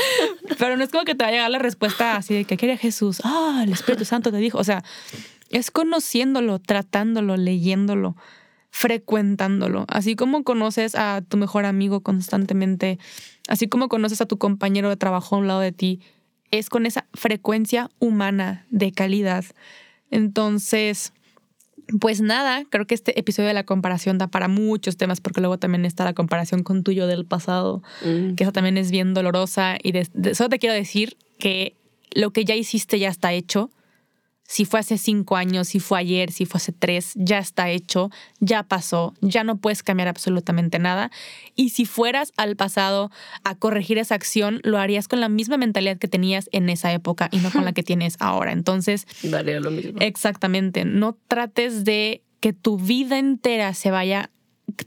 [0.59, 2.77] Pero no es como que te va a llegar la respuesta así de que quería
[2.77, 3.21] Jesús.
[3.25, 4.59] Ah, el Espíritu Santo te dijo.
[4.59, 4.83] O sea,
[5.51, 8.17] es conociéndolo, tratándolo, leyéndolo,
[8.71, 9.85] frecuentándolo.
[9.89, 12.99] Así como conoces a tu mejor amigo constantemente,
[13.49, 16.01] así como conoces a tu compañero de trabajo a un lado de ti,
[16.51, 19.45] es con esa frecuencia humana de calidad.
[20.11, 21.13] Entonces,
[22.01, 25.59] pues nada, creo que este episodio de la comparación da para muchos temas, porque luego
[25.59, 28.35] también está la comparación con tuyo del pasado, mm.
[28.35, 29.77] que esa también es bien dolorosa.
[29.83, 31.77] Y de, solo te quiero decir que
[32.13, 33.71] lo que ya hiciste ya está hecho
[34.47, 38.11] si fue hace cinco años, si fue ayer, si fue hace tres, ya está hecho,
[38.41, 41.11] ya pasó, ya no puedes cambiar absolutamente nada.
[41.55, 43.11] Y si fueras al pasado
[43.43, 47.29] a corregir esa acción, lo harías con la misma mentalidad que tenías en esa época
[47.33, 48.53] y no con la que tienes ahora.
[48.53, 49.99] Entonces, daría lo mismo.
[50.01, 50.85] Exactamente.
[50.85, 54.31] No trates de que tu vida entera se vaya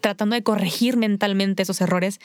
[0.02, 2.20] tratando de corregir mentalmente esos errores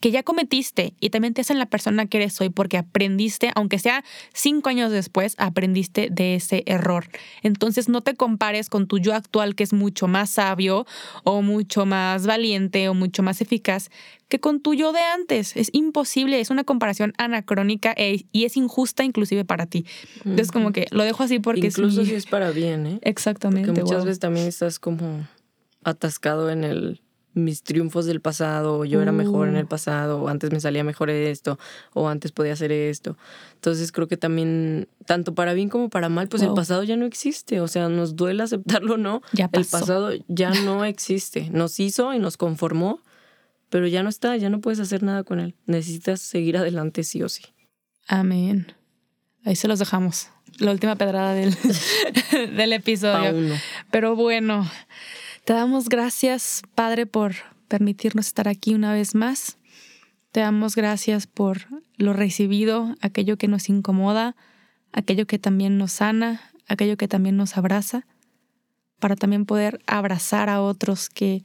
[0.00, 3.78] que ya cometiste y también te hacen la persona que eres hoy porque aprendiste, aunque
[3.78, 7.08] sea cinco años después, aprendiste de ese error.
[7.42, 10.86] Entonces no te compares con tu yo actual que es mucho más sabio
[11.24, 13.90] o mucho más valiente o mucho más eficaz
[14.28, 15.56] que con tu yo de antes.
[15.56, 19.86] Es imposible, es una comparación anacrónica e, y es injusta inclusive para ti.
[20.18, 22.98] Entonces como que lo dejo así porque Incluso si es para bien, ¿eh?
[23.02, 23.68] Exactamente.
[23.68, 25.26] Porque muchas veces también estás como
[25.82, 27.00] atascado en el
[27.44, 29.68] mis triunfos del pasado, o yo era mejor en el uh.
[29.68, 31.58] pasado, o antes me salía mejor esto,
[31.94, 33.16] o antes podía hacer esto.
[33.54, 37.06] Entonces creo que también, tanto para bien como para mal, pues el pasado ya no
[37.06, 37.60] existe.
[37.60, 39.22] O sea, nos duele aceptarlo no.
[39.32, 41.48] Ya El pasado ya no existe.
[41.50, 43.00] Nos hizo y nos conformó,
[43.70, 45.54] pero ya no está, ya no puedes hacer nada con él.
[45.66, 47.42] Necesitas seguir adelante sí o sí.
[48.06, 48.72] Amén.
[49.44, 50.28] Ahí se los dejamos.
[50.58, 51.56] La última pedrada del,
[52.56, 53.56] del episodio.
[53.90, 54.68] Pero bueno.
[55.48, 57.32] Te damos gracias, Padre, por
[57.68, 59.56] permitirnos estar aquí una vez más.
[60.30, 61.60] Te damos gracias por
[61.96, 64.36] lo recibido, aquello que nos incomoda,
[64.92, 68.04] aquello que también nos sana, aquello que también nos abraza,
[69.00, 71.42] para también poder abrazar a otros que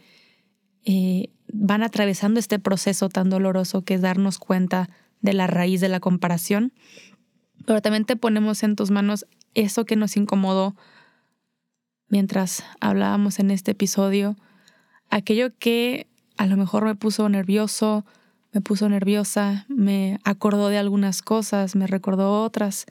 [0.84, 4.90] eh, van atravesando este proceso tan doloroso que es darnos cuenta
[5.22, 6.74] de la raíz de la comparación.
[7.66, 10.76] Pero también te ponemos en tus manos eso que nos incomodó,
[12.14, 14.36] mientras hablábamos en este episodio,
[15.10, 16.06] aquello que
[16.38, 18.06] a lo mejor me puso nervioso,
[18.52, 22.86] me puso nerviosa, me acordó de algunas cosas, me recordó otras.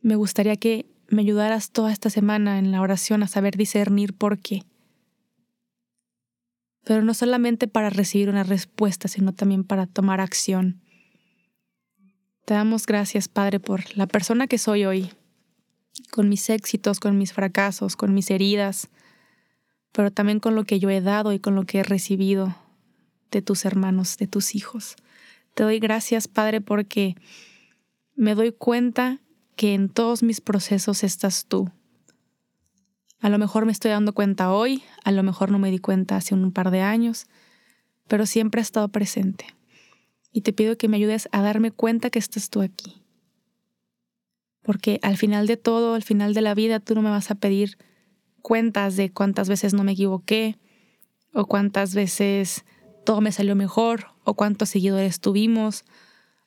[0.00, 4.40] Me gustaría que me ayudaras toda esta semana en la oración a saber discernir por
[4.40, 4.64] qué.
[6.82, 10.82] Pero no solamente para recibir una respuesta, sino también para tomar acción.
[12.46, 15.12] Te damos gracias, Padre, por la persona que soy hoy,
[16.10, 18.88] con mis éxitos, con mis fracasos, con mis heridas,
[19.92, 22.56] pero también con lo que yo he dado y con lo que he recibido
[23.30, 24.96] de tus hermanos, de tus hijos.
[25.54, 27.16] Te doy gracias, Padre, porque
[28.14, 29.20] me doy cuenta
[29.56, 31.70] que en todos mis procesos estás tú.
[33.20, 36.16] A lo mejor me estoy dando cuenta hoy, a lo mejor no me di cuenta
[36.16, 37.26] hace un par de años,
[38.08, 39.46] pero siempre has estado presente.
[40.32, 43.02] Y te pido que me ayudes a darme cuenta que estás tú aquí
[44.62, 47.34] porque al final de todo, al final de la vida, tú no me vas a
[47.34, 47.78] pedir
[48.40, 50.58] cuentas de cuántas veces no me equivoqué,
[51.34, 52.64] o cuántas veces
[53.04, 55.84] todo me salió mejor, o cuántos seguidores tuvimos,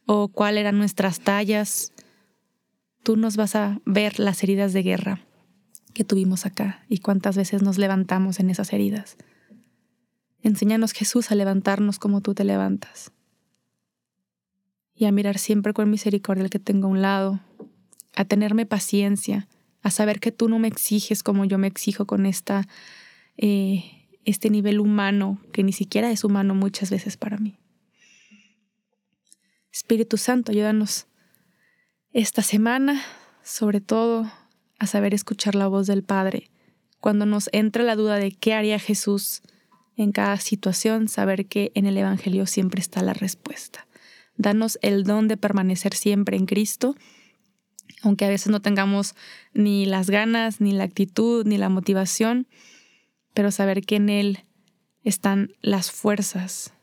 [0.05, 1.93] o cuáles eran nuestras tallas.
[3.03, 5.21] Tú nos vas a ver las heridas de guerra
[5.93, 9.17] que tuvimos acá y cuántas veces nos levantamos en esas heridas.
[10.41, 13.11] Enséñanos Jesús a levantarnos como tú te levantas
[14.93, 17.39] y a mirar siempre con misericordia el que tengo a un lado,
[18.15, 19.47] a tenerme paciencia,
[19.81, 22.67] a saber que tú no me exiges como yo me exijo con esta,
[23.37, 27.57] eh, este nivel humano, que ni siquiera es humano muchas veces para mí.
[29.71, 31.07] Espíritu Santo, ayúdanos
[32.13, 33.03] esta semana,
[33.43, 34.31] sobre todo,
[34.79, 36.49] a saber escuchar la voz del Padre.
[37.01, 39.41] Cuando nos entra la duda de qué haría Jesús
[39.97, 43.85] en cada situación, saber que en el Evangelio siempre está la respuesta.
[44.37, 46.95] Danos el don de permanecer siempre en Cristo
[48.05, 49.15] aunque a veces no tengamos
[49.53, 52.47] ni las ganas, ni la actitud, ni la motivación,
[53.33, 54.43] pero saber que en Él
[55.03, 56.73] están las fuerzas,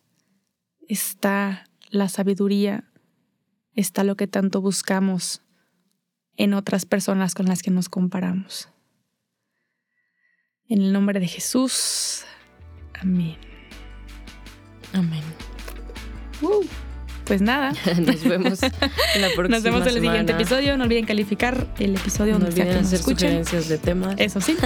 [0.88, 2.90] está la sabiduría,
[3.74, 5.42] está lo que tanto buscamos
[6.36, 8.68] en otras personas con las que nos comparamos.
[10.68, 12.24] En el nombre de Jesús,
[12.94, 13.36] amén.
[14.92, 15.22] Amén.
[16.40, 16.91] Uh
[17.24, 17.72] pues nada.
[17.98, 20.76] Nos vemos la próxima Nos vemos en el siguiente episodio.
[20.76, 24.14] No olviden calificar el episodio no olviden hacer sugerencias de temas.
[24.18, 24.56] Eso sí.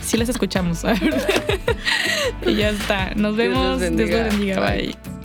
[0.00, 0.82] Sí las escuchamos.
[2.46, 3.14] y ya está.
[3.14, 3.80] Nos vemos.
[3.80, 4.60] Dios los bendiga.
[4.60, 5.15] Bye.